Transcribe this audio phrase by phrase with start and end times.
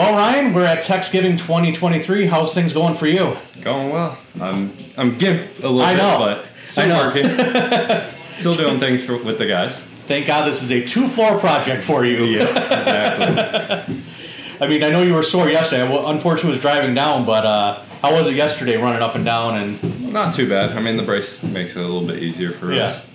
[0.00, 2.24] Well, Ryan, we're at Thanksgiving 2023.
[2.24, 3.36] How's things going for you?
[3.60, 4.16] Going well.
[4.40, 6.18] I'm I'm gimp a little I bit, know.
[6.18, 7.06] but still I know.
[7.08, 8.04] working.
[8.34, 9.82] still doing things for, with the guys.
[10.06, 12.24] Thank God this is a two-floor project for you.
[12.24, 14.02] Yeah, exactly.
[14.62, 15.82] I mean, I know you were sore yesterday.
[15.86, 19.58] Well, unfortunately, was driving down, but uh, how was it yesterday, running up and down?
[19.58, 20.70] And Not too bad.
[20.70, 22.84] I mean, the brace makes it a little bit easier for Yeah.
[22.84, 23.06] us.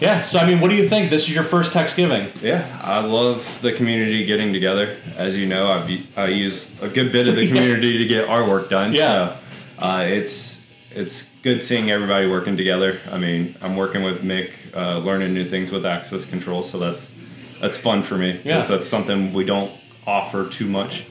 [0.00, 1.10] Yeah, so I mean, what do you think?
[1.10, 2.30] This is your first Thanksgiving.
[2.42, 4.96] Yeah, I love the community getting together.
[5.16, 8.48] As you know, I've I use a good bit of the community to get our
[8.48, 8.92] work done.
[8.92, 9.36] Yeah.
[9.78, 13.00] So, uh, it's it's good seeing everybody working together.
[13.10, 17.12] I mean, I'm working with Mick, uh, learning new things with access control, so that's
[17.60, 18.62] that's fun for me Yeah.
[18.62, 19.72] that's something we don't
[20.06, 21.04] offer too much.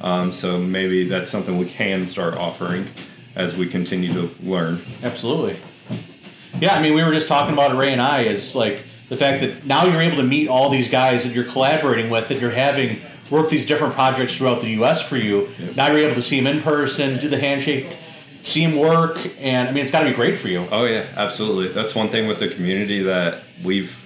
[0.00, 2.88] Um, so maybe that's something we can start offering
[3.36, 4.82] as we continue to learn.
[5.02, 5.56] Absolutely.
[6.62, 9.16] Yeah, I mean, we were just talking about it, Ray and I, is like the
[9.16, 12.40] fact that now you're able to meet all these guys that you're collaborating with, that
[12.40, 15.02] you're having work these different projects throughout the U.S.
[15.02, 15.48] for you.
[15.58, 15.74] Yep.
[15.74, 17.96] Now you're able to see them in person, do the handshake,
[18.44, 20.64] see them work, and I mean, it's got to be great for you.
[20.70, 21.72] Oh yeah, absolutely.
[21.72, 23.98] That's one thing with the community that we've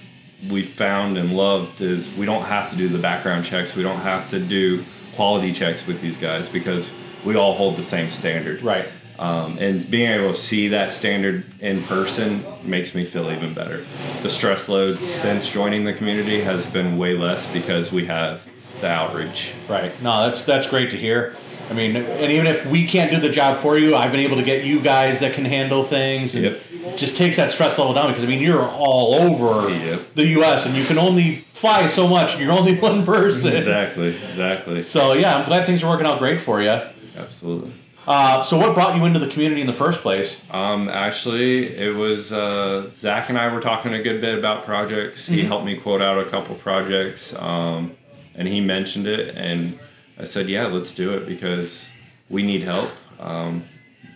[0.49, 3.75] we've found and loved is we don't have to do the background checks.
[3.75, 4.83] We don't have to do
[5.15, 6.91] quality checks with these guys because
[7.23, 8.63] we all hold the same standard.
[8.63, 8.87] Right.
[9.19, 13.83] Um, and being able to see that standard in person makes me feel even better.
[14.21, 18.45] The stress load since joining the community has been way less because we have
[18.81, 19.53] the outreach.
[19.67, 19.91] Right.
[20.03, 21.35] No, that's that's great to hear.
[21.69, 24.37] I mean, and even if we can't do the job for you, I've been able
[24.37, 26.35] to get you guys that can handle things.
[26.35, 26.61] And Yep.
[26.95, 30.13] Just takes that stress level down because I mean you're all over Yep.
[30.15, 30.65] the U.S.
[30.65, 32.31] and you can only fly so much.
[32.33, 33.53] and You're only one person.
[33.55, 34.83] Exactly, exactly.
[34.83, 36.79] So yeah, I'm glad things are working out great for you.
[37.17, 37.73] Absolutely.
[38.07, 40.41] Uh, so what brought you into the community in the first place?
[40.49, 45.27] Um, actually, it was uh, Zach and I were talking a good bit about projects.
[45.27, 47.97] He helped me quote out a couple projects, um,
[48.33, 49.77] and he mentioned it, and
[50.17, 51.89] I said, "Yeah, let's do it because
[52.29, 53.65] we need help." Um,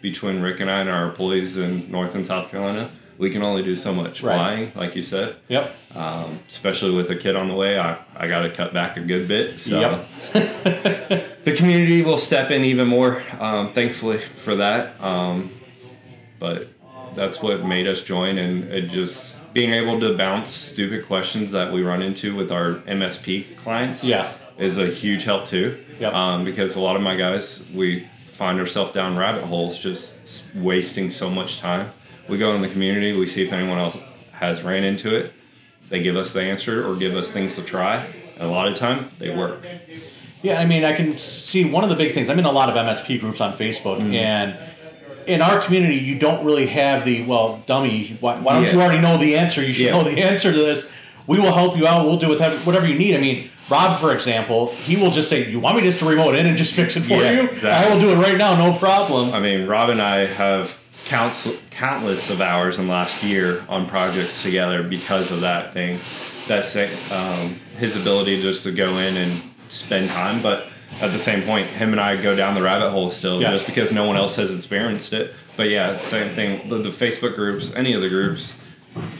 [0.02, 3.62] between Rick and I and our employees in North and South Carolina, we can only
[3.64, 4.36] do so much Right.
[4.36, 5.36] flying, like you said.
[5.48, 5.76] Yep.
[5.96, 9.02] Um, especially with a kid on the way, I, I got to cut back a
[9.02, 9.60] good bit.
[9.60, 10.08] So Yep.
[11.44, 15.00] the community will step in even more, um, thankfully for that.
[15.02, 15.52] Um,
[16.40, 16.68] but
[17.16, 21.74] that's what made us join, and it just being able to bounce stupid questions that
[21.74, 24.04] we run into with our MSP clients.
[24.04, 24.32] Yeah.
[24.58, 25.78] is a huge help too.
[26.00, 26.14] Yep.
[26.14, 31.12] Um, because a lot of my guys, we find ourselves down rabbit holes, just wasting
[31.12, 31.92] so much time.
[32.32, 33.98] We go in the community, we see if anyone else
[34.32, 35.34] has ran into it.
[35.90, 38.06] They give us the answer or give us things to try.
[38.38, 39.68] And a lot of time, they work.
[40.42, 42.30] Yeah, I mean, I can see one of the big things.
[42.30, 44.14] I'm in a lot of MSP groups on Facebook, Mm-hmm.
[44.14, 44.56] and
[45.28, 48.16] in our community, you don't really have the well, dummy.
[48.22, 48.72] Why, why don't Yeah.
[48.76, 49.62] you already know the answer?
[49.62, 49.92] You should Yeah.
[49.92, 50.90] know the answer to this.
[51.28, 52.06] We will help you out.
[52.08, 53.14] We'll do whatever whatever you need.
[53.14, 56.36] I mean, Rob, for example, he will just say, "You want me just to remote
[56.36, 57.50] in and just fix it for Yeah, you?
[57.50, 57.86] exactly.
[57.88, 60.78] I will do it right now, no problem." I mean, Rob and I have
[61.12, 66.00] counts, countless of hours in the last year on projects together because of that thing.
[66.48, 66.74] That's
[67.12, 70.68] um, his ability just to go in and spend time, but
[71.02, 73.52] at the same point, him and I go down the rabbit hole still, Yeah.
[73.52, 75.34] just because no one else has experienced it.
[75.58, 76.70] But yeah, same thing.
[76.70, 78.56] The, the Facebook groups, any of the groups.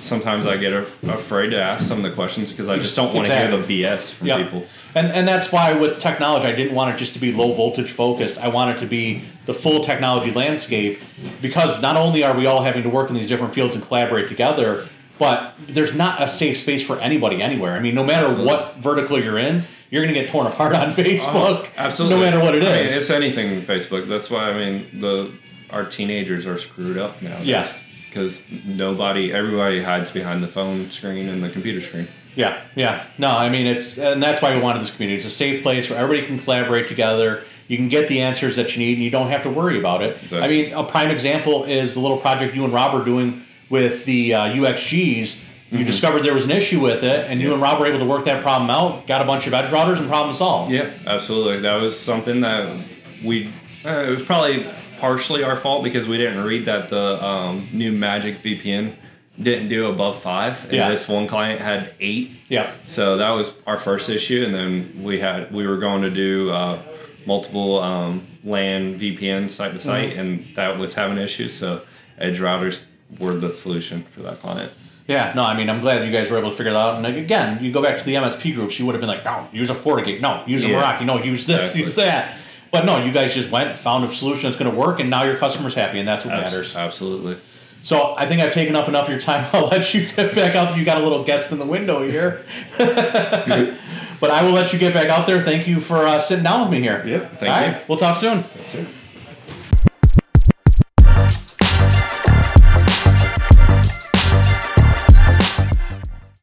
[0.02, 3.14] Sometimes I get a, afraid to ask some of the questions because I just don't
[3.14, 4.38] want to hear the BS from Yep.
[4.38, 4.66] people.
[4.96, 7.92] And and that's why with technology, I didn't want it just to be low voltage
[7.92, 8.38] focused.
[8.40, 11.00] I want it to be the full technology landscape
[11.42, 14.28] because not only are we all having to work in these different fields and collaborate
[14.28, 14.88] together,
[15.20, 17.74] but there's not a safe space for anybody anywhere.
[17.74, 18.46] I mean, no matter Absolutely.
[18.48, 21.66] what vertical you're in, you're going to get torn apart on oh, Facebook.
[21.66, 22.18] Oh, absolutely.
[22.18, 22.70] No matter what it is.
[22.70, 24.08] I mean, it's anything in Facebook.
[24.08, 25.32] That's why I mean the
[25.70, 27.40] our teenagers are screwed up now.
[27.42, 27.82] Yes.
[28.12, 32.10] Because nobody, everybody hides behind the phone screen and the computer screen.
[32.36, 33.06] Yeah, yeah.
[33.18, 35.16] No, I mean it's and that's why we wanted this community.
[35.18, 37.46] It's a safe place where everybody can collaborate together.
[37.70, 40.04] You can get the answers that you need, and you don't have to worry about
[40.04, 40.18] it.
[40.24, 40.42] Exactly.
[40.42, 44.04] I mean, a prime example is the little project you and Rob are doing with
[44.04, 45.40] the uh, UXGs.
[45.72, 48.06] You discovered there was an issue with it, and you and Rob were able to
[48.06, 49.08] work that problem out.
[49.08, 50.74] Got a bunch of edge routers, and problem solved.
[50.74, 51.62] Yeah, absolutely.
[51.62, 52.78] That was something that
[53.24, 53.54] we.
[53.86, 54.70] Uh, it was probably
[55.02, 58.94] partially our fault because we didn't read that the um, new Magic VPN
[59.42, 60.90] didn't do above five, and Yeah.
[60.90, 62.32] this one client had eight.
[62.50, 62.70] Yeah.
[62.84, 66.52] So that was our first issue, and then we had we were going to do
[66.52, 66.78] uh,
[67.26, 71.52] multiple um, LAN VPN site to site, and that was having issues.
[71.52, 71.82] So
[72.20, 72.84] edge routers
[73.20, 74.72] were the solution for that client.
[75.08, 76.96] Yeah, no, I mean, I'm glad you guys were able to figure it out.
[77.04, 79.48] And again, you go back to the MSP group, she would have been like, no,
[79.52, 80.80] use a FortiGate, no, use a Yeah.
[80.82, 81.82] Meraki, no, use this, Exactly.
[81.82, 82.36] use that.
[82.72, 85.26] But no, you guys just went, found a solution that's going to work, and now
[85.26, 86.76] your customer's happy, and that's what Abs- matters.
[86.76, 87.38] Absolutely.
[87.84, 89.50] So I think I've taken up enough of your time.
[89.54, 90.78] I'll let you get back out.
[90.78, 92.46] You got a little guest in the window here.
[94.22, 95.42] But I will let you get back out there.
[95.44, 97.04] Thank you for uh, sitting down with me here.
[97.04, 97.72] Yep, thank All you.
[97.74, 98.44] right, we'll talk soon.